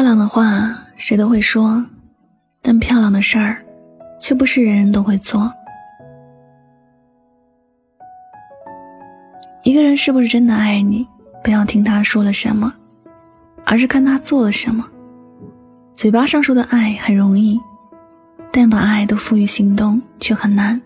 [0.00, 1.84] 漂亮的话谁都会说，
[2.62, 3.62] 但漂亮的事儿，
[4.18, 5.52] 却不是人人都会做。
[9.62, 11.06] 一个人是不是真的爱你，
[11.44, 12.72] 不要听他说了什么，
[13.66, 14.82] 而是看他做了什么。
[15.94, 17.60] 嘴巴上说的爱很容易，
[18.50, 20.80] 但把爱都付于行动却很难。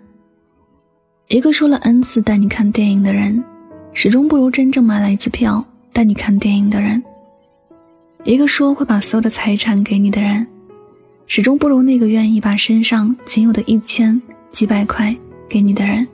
[1.29, 3.45] 一个说了 n 次带你看电影的人，
[3.93, 7.01] 始终不如真正买了一次票带你看电影的人。
[8.25, 10.46] 一个说会把所有的财产给你的人，
[11.27, 14.21] 始终不如那个愿意把身上仅有的一千
[14.51, 15.15] 几百块
[15.46, 16.07] 给你的人。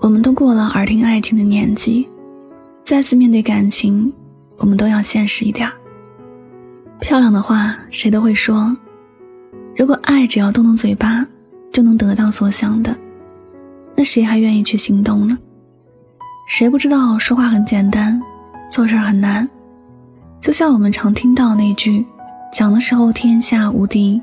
[0.00, 2.08] 我们都过了耳听爱情的年纪，
[2.84, 4.12] 再次面对感情，
[4.58, 5.68] 我们都要现实一点。
[7.00, 8.76] 漂亮的话谁都会说，
[9.76, 11.26] 如果爱只要动动嘴巴
[11.72, 12.96] 就能得到所想的，
[13.96, 15.36] 那谁还愿意去行动呢？
[16.48, 18.22] 谁不知道说话很简单，
[18.70, 19.48] 做事很难？
[20.44, 22.04] 就像我们常听到那句
[22.52, 24.20] ：“讲的时候天下无敌，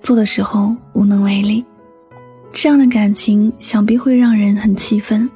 [0.00, 1.64] 做的时候无能为力。”
[2.54, 5.28] 这样的感情想必会让人很气愤。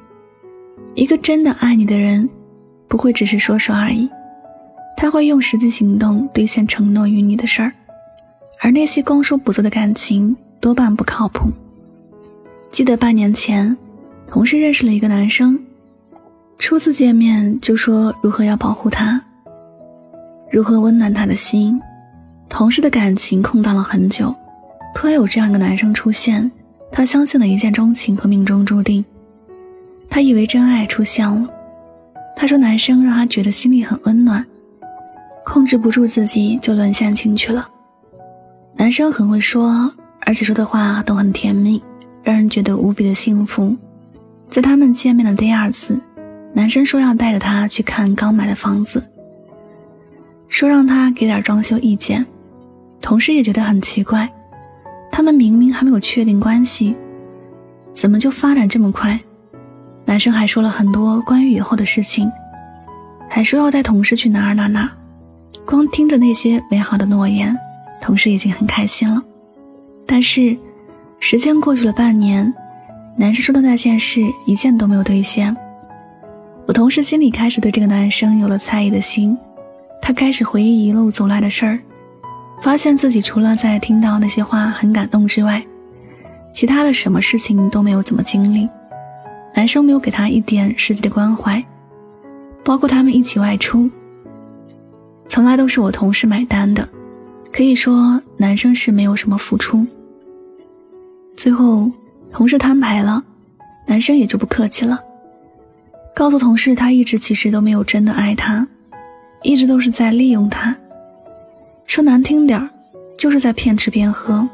[0.95, 2.29] 一个真的爱你的人，
[2.87, 4.09] 不会只是说说而已，
[4.95, 7.69] 他会用实际行动兑现承诺与你的事儿。
[8.61, 11.51] 而那些光说不做的感情，多半不靠谱。
[12.71, 13.75] 记得半年前，
[14.27, 15.61] 同事认识了一个男生，
[16.57, 19.21] 初次见面就说如何要保护他。
[20.51, 21.81] 如何温暖他的心？
[22.49, 24.35] 同事的感情空荡了很久，
[24.93, 26.51] 突然有这样一个男生出现，
[26.91, 29.03] 他相信了一见钟情和命中注定。
[30.09, 31.47] 他以为真爱出现了。
[32.35, 34.45] 他说男生让他觉得心里很温暖，
[35.45, 37.65] 控制不住自己就沦陷进去了。
[38.75, 39.89] 男生很会说，
[40.25, 41.81] 而且说的话都很甜蜜，
[42.23, 43.73] 让人觉得无比的幸福。
[44.49, 45.97] 在他们见面的第二次，
[46.53, 49.01] 男生说要带着她去看刚买的房子。
[50.61, 52.23] 说让他给点装修意见，
[53.01, 54.31] 同事也觉得很奇怪，
[55.11, 56.95] 他们明明还没有确定关系，
[57.93, 59.19] 怎么就发展这么快？
[60.05, 62.31] 男生还说了很多关于以后的事情，
[63.27, 64.91] 还说要带同事去哪儿哪哪。
[65.65, 67.57] 光听着那些美好的诺言，
[67.99, 69.19] 同事已经很开心了。
[70.05, 70.55] 但是，
[71.19, 72.53] 时间过去了半年，
[73.17, 75.57] 男生说的那件事一件都没有兑现。
[76.67, 79.35] 我同事心里开始对这个男生有了猜疑的心。
[80.01, 81.79] 他开始回忆一路走来的事儿，
[82.61, 85.63] 发现自己除了在听到那些话很感动之外，
[86.53, 88.67] 其他的什么事情都没有怎么经历。
[89.53, 91.63] 男生没有给他一点实际的关怀，
[92.63, 93.89] 包括他们一起外出，
[95.27, 96.87] 从来都是我同事买单的。
[97.51, 99.85] 可以说，男生是没有什么付出。
[101.35, 101.91] 最后，
[102.29, 103.23] 同事摊牌了，
[103.87, 104.97] 男生也就不客气了，
[106.15, 108.65] 告诉同事他一直其实都没有真的爱他。
[109.43, 110.75] 一直都是在利用他，
[111.85, 112.69] 说难听点儿，
[113.17, 114.47] 就是在骗吃骗喝。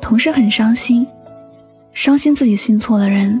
[0.00, 1.06] 同事很伤心，
[1.92, 3.40] 伤心自己信错了人，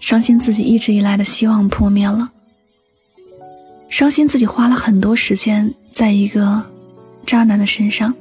[0.00, 2.30] 伤心自己一直以来的希望破灭了，
[3.88, 6.62] 伤心自己花了很多时间在一个
[7.24, 8.12] 渣男的身上。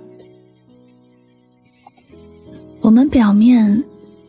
[2.79, 3.83] 我们表面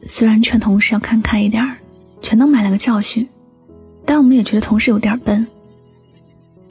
[0.09, 1.77] 虽然劝同事要看开一点儿，
[2.21, 3.27] 全都买了个教训，
[4.05, 5.47] 但我们也觉得同事有点笨。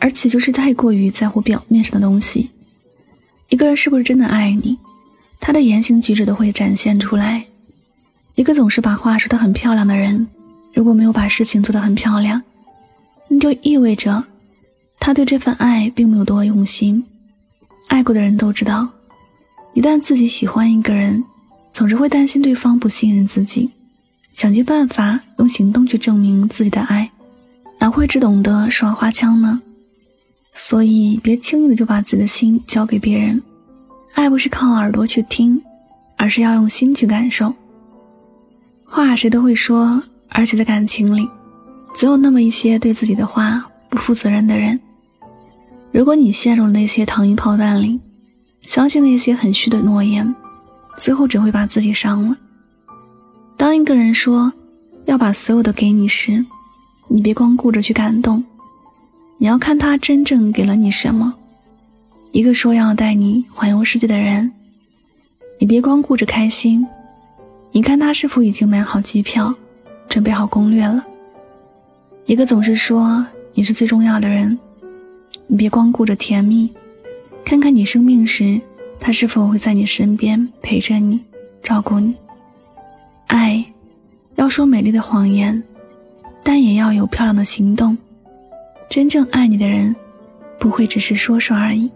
[0.02, 2.50] 而且就是太过于在乎表面上的东西，
[3.50, 4.78] 一个人是不是真的爱你，
[5.40, 7.46] 他的言行举止都会展现出来。
[8.34, 10.28] 一个总是把话说得很漂亮的人，
[10.74, 12.42] 如果没有把事情做得很漂亮，
[13.28, 14.24] 那就意味着
[15.00, 17.04] 他对这份爱并没有多用心。
[17.88, 18.90] 爱过的人都知道，
[19.76, 21.24] 一旦自己喜欢一个人，
[21.72, 23.70] 总是会担心对方不信任自己，
[24.32, 27.12] 想尽办法用行动去证明自己的爱，
[27.80, 29.62] 哪会只懂得耍花枪呢？
[30.54, 33.42] 所以，别轻易的就把自己的心交给别人。
[34.14, 35.62] 爱不是靠耳朵去听，
[36.18, 37.54] 而是要用心去感受。
[38.86, 41.28] 话谁都会说，而且在感情里，
[41.96, 44.78] 总有那么一些对自己的话不负责任的人。
[45.92, 48.00] 如果你陷入了那些糖衣炮弹里，
[48.64, 50.36] 相信那些很虚的诺言，
[50.98, 52.38] 最后只会把自己伤了。
[53.56, 54.52] 当一个人说
[55.06, 56.46] 要把所有的给你时，
[57.08, 58.44] 你别光顾着去感动。
[59.42, 61.34] 你要看他真正给了你什么。
[62.32, 64.52] 一个说要带你环游世界的人，
[65.58, 66.86] 你别光顾着开心，
[67.72, 69.52] 你看他是否已经买好机票，
[70.08, 71.04] 准备好攻略了。
[72.28, 74.56] 一个总是说你是最重要的人，
[75.48, 76.70] 你别光顾着甜蜜，
[77.44, 78.62] 看看你生病时，
[79.00, 81.20] 他是否会在你身边陪着你，
[81.64, 82.14] 照顾你。
[83.26, 83.66] 爱，
[84.36, 85.64] 要说美丽的谎言，
[86.44, 87.98] 但也要有漂亮的行动。
[88.92, 89.96] 真正爱你的人，
[90.60, 91.90] 不会只是说说而已。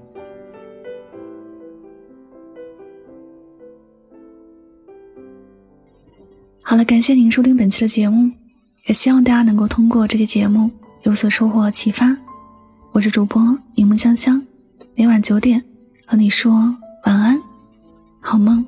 [6.62, 8.32] 好了，感谢您收听本期的节目，
[8.86, 10.72] 也希望大家能够通过这期节目
[11.04, 12.16] 有所收获和启发。
[12.94, 13.42] 我是主播
[13.76, 14.42] 柠檬香香，
[14.96, 15.62] 每晚九点
[16.06, 16.54] 和你说
[17.04, 17.38] 晚安，
[18.22, 18.66] 好梦。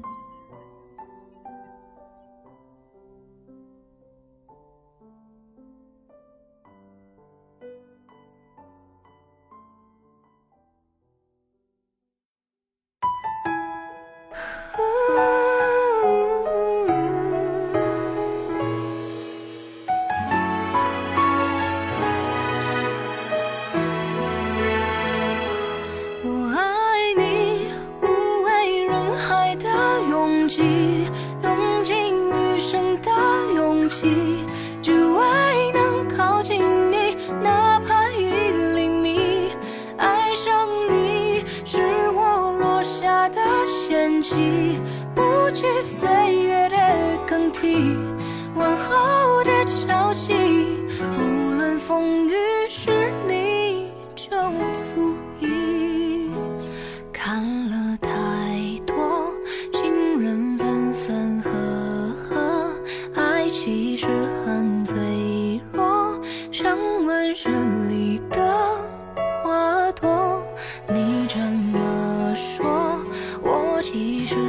[73.97, 74.46] 一瞬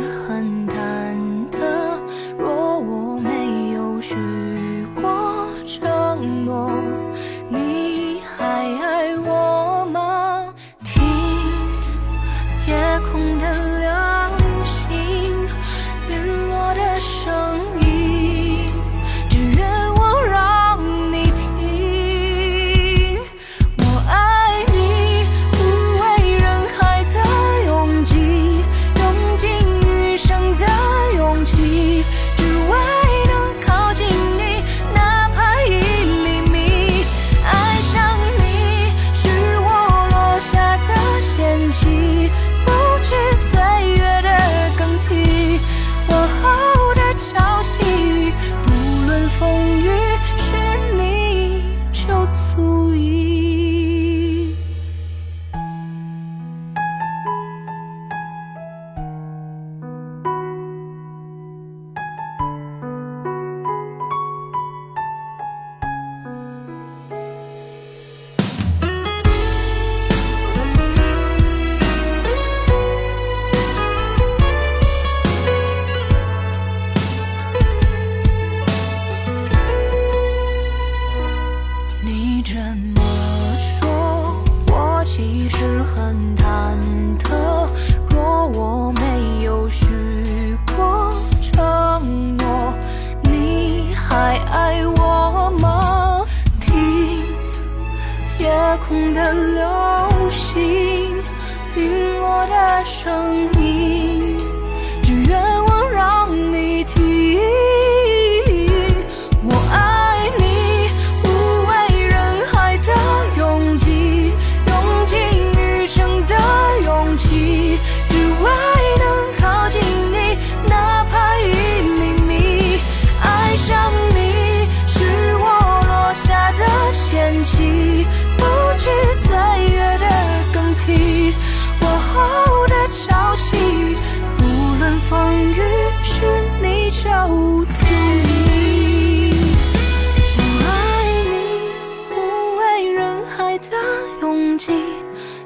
[103.09, 103.58] 生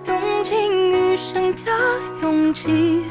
[0.07, 1.71] 用尽余生的
[2.23, 3.05] 勇气。